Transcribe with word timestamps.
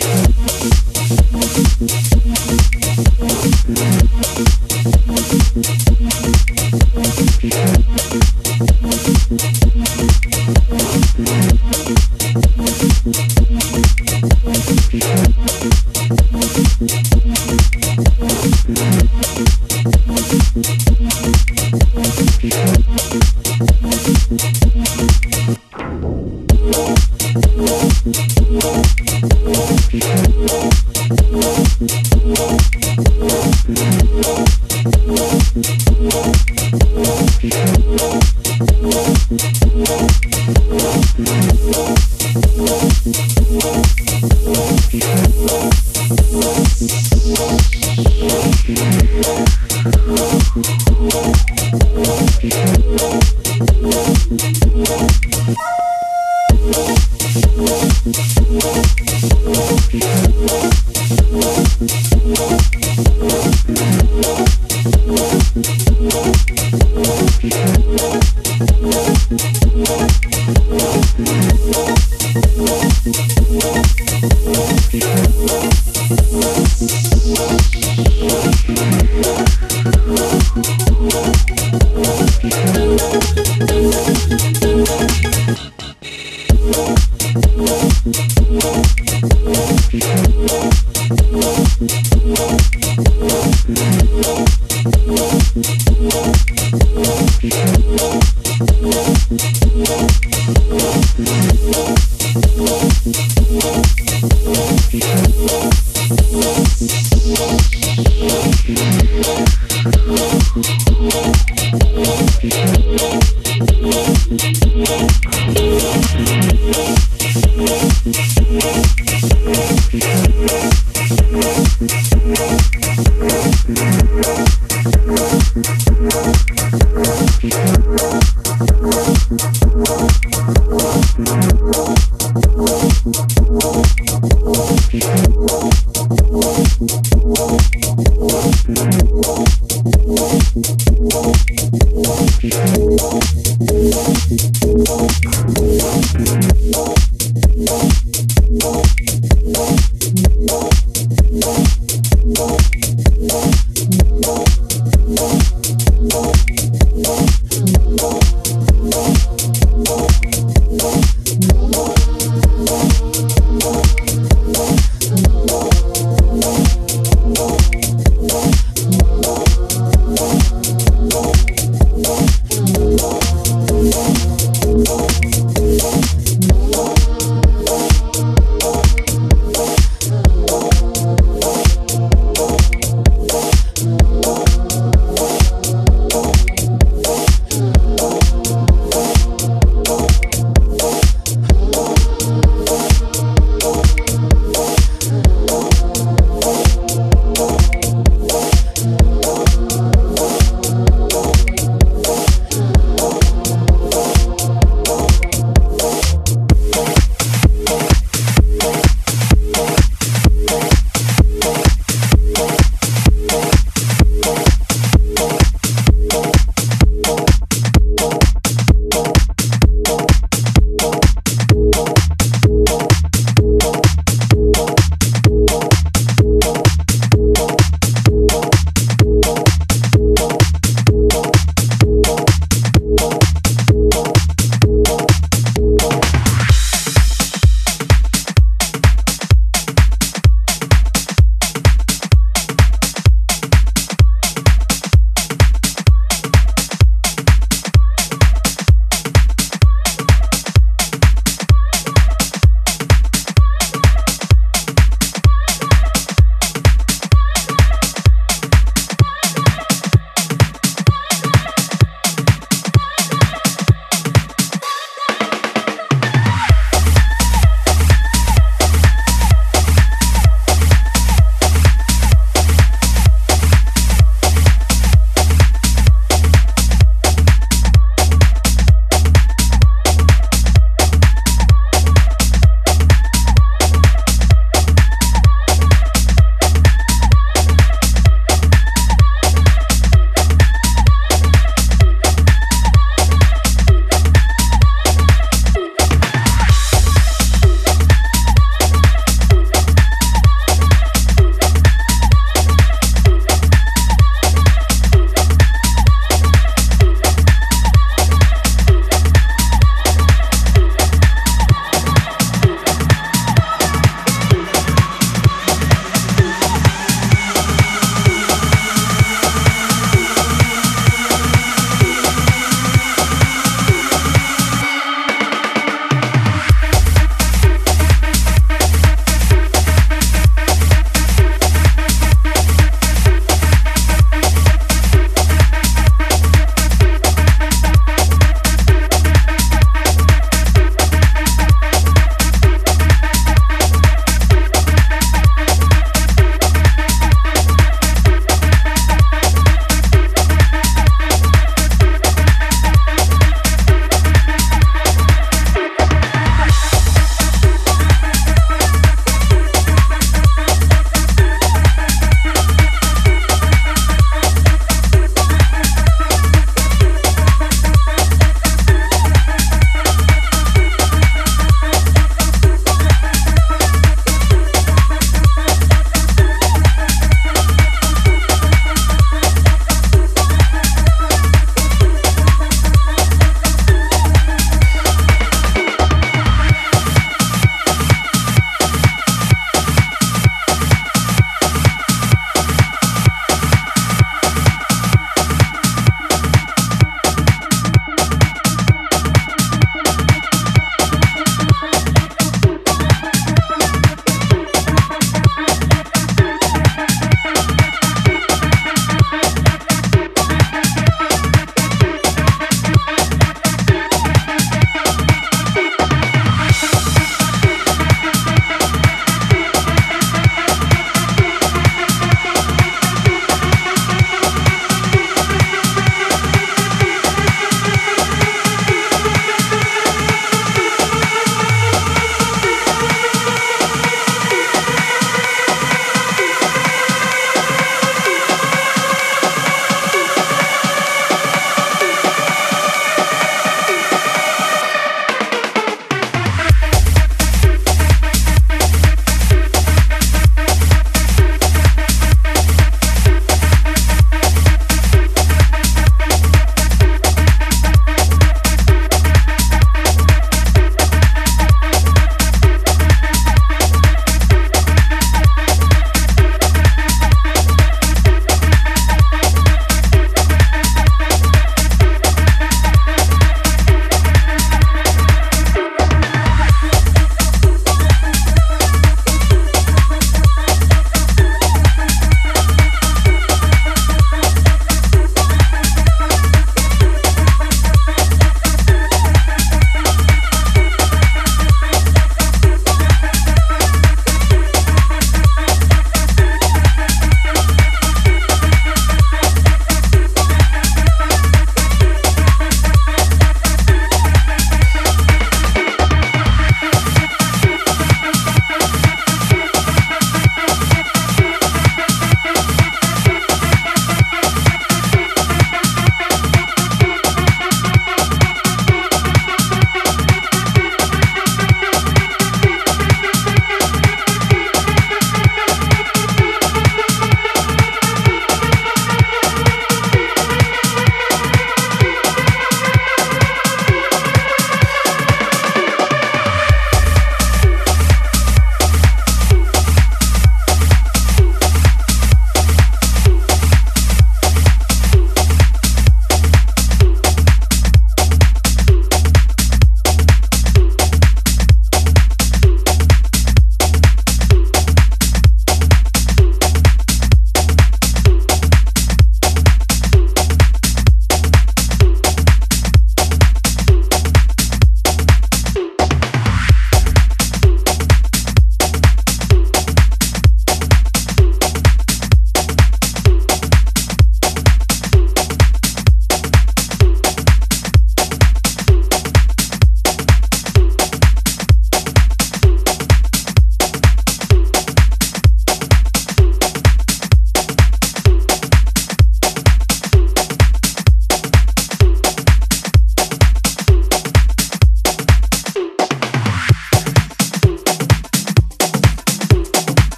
Bye. 0.00 0.23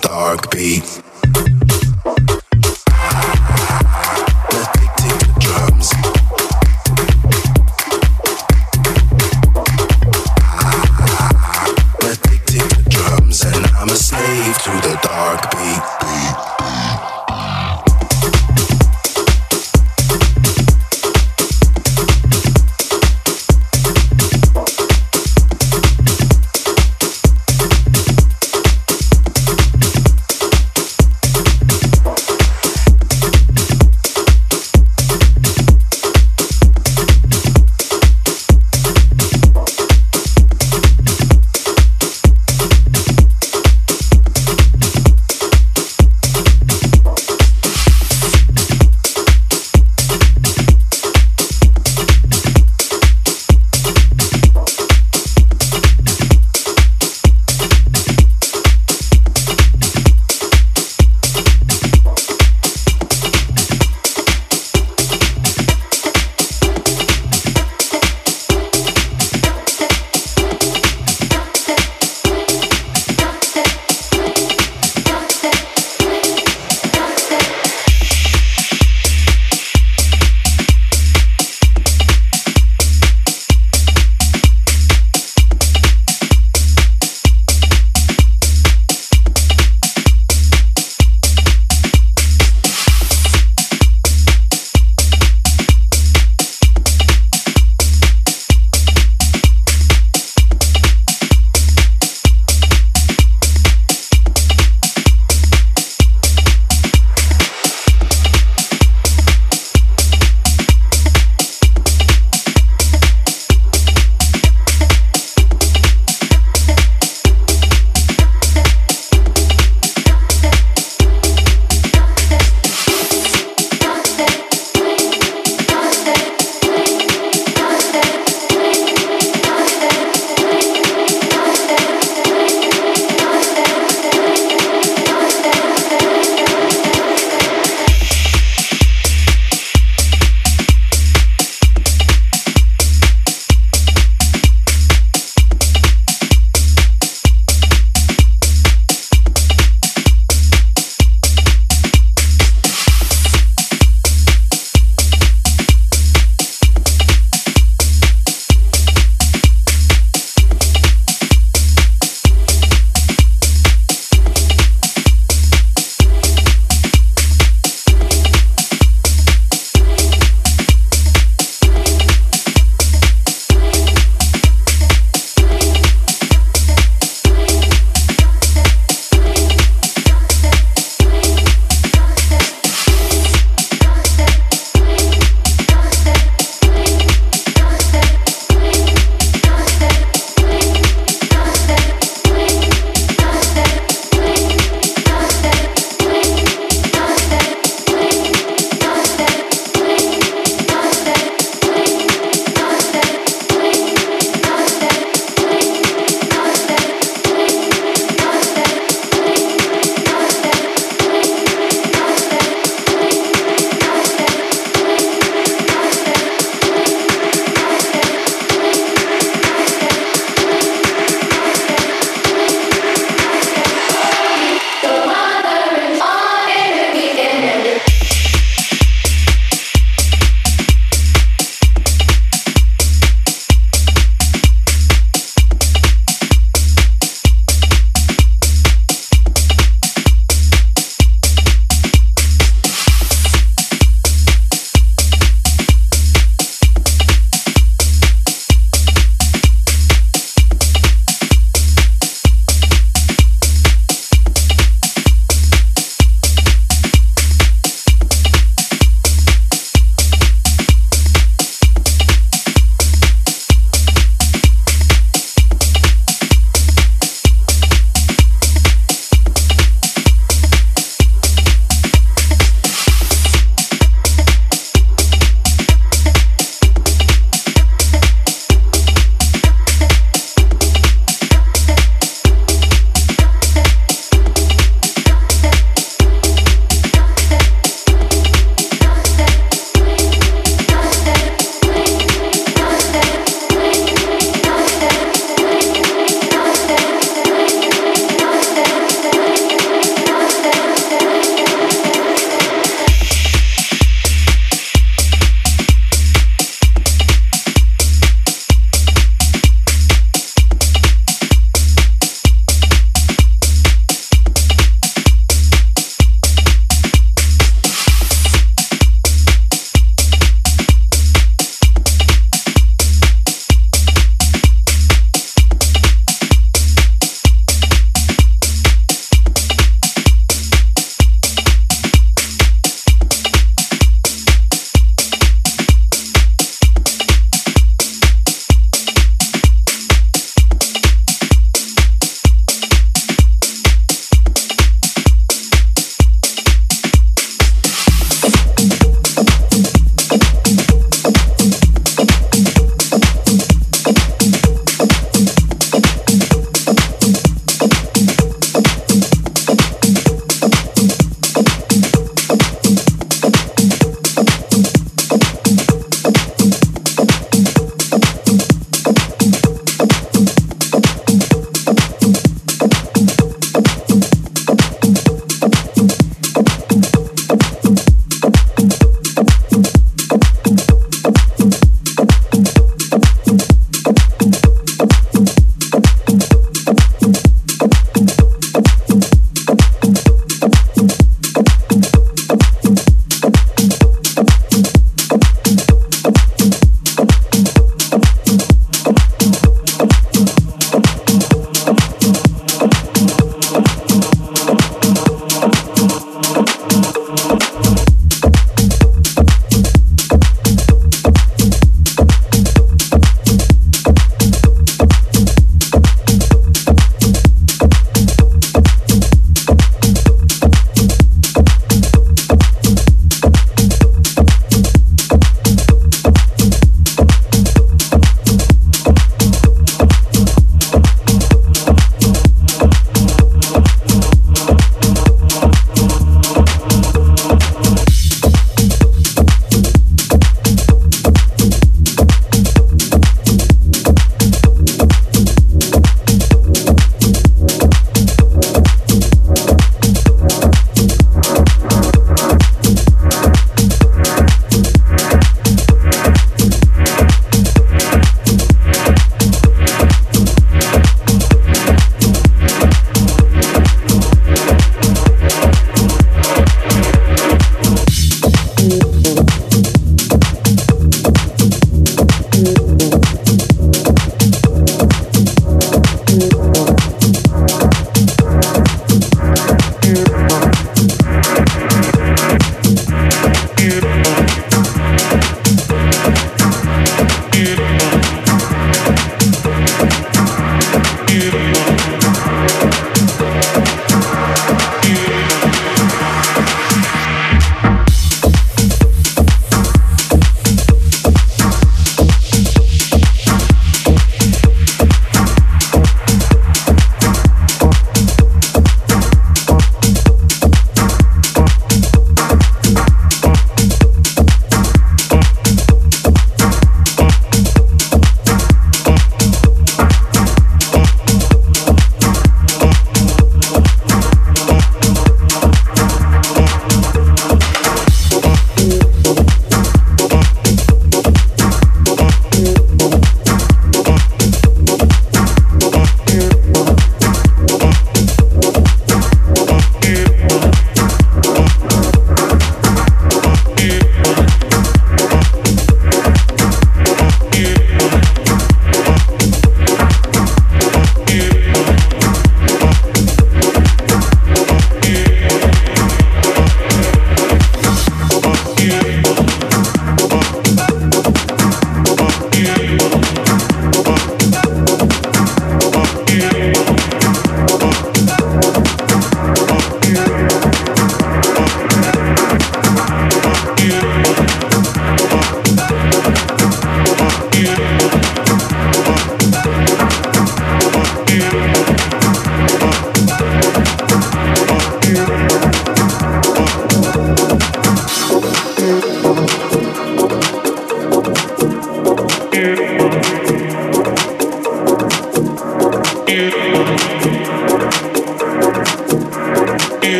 dark 0.00 0.50
beat. 0.50 0.99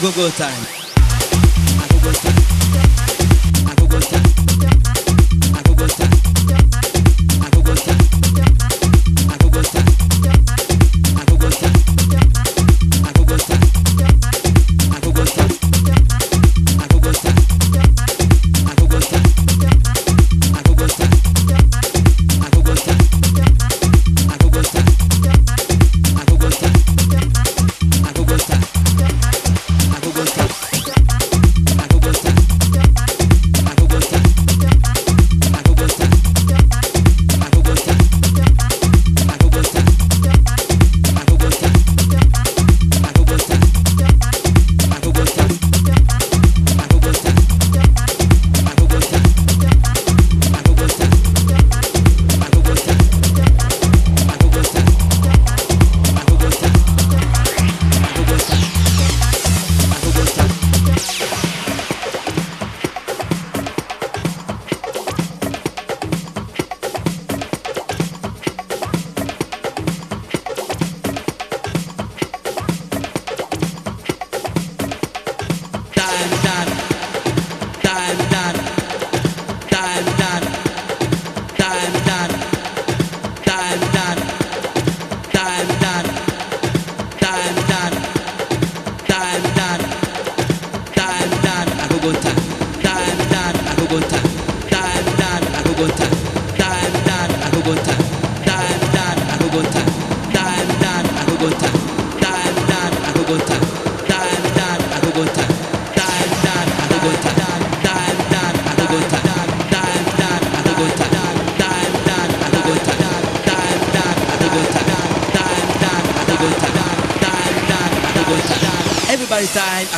Go 0.00 0.30
time. 0.30 0.69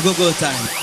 Go 0.05 0.13
go 0.15 0.33
time. 0.33 0.82